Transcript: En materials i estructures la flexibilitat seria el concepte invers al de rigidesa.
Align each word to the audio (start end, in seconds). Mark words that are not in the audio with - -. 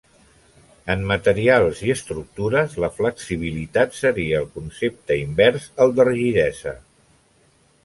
En 0.93 1.03
materials 1.11 1.81
i 1.87 1.91
estructures 1.95 2.73
la 2.85 2.89
flexibilitat 2.95 3.95
seria 3.99 4.41
el 4.41 4.49
concepte 4.57 5.21
invers 5.27 5.71
al 5.87 5.97
de 6.01 6.11
rigidesa. 6.11 6.77